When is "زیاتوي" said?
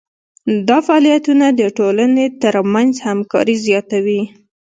3.65-4.21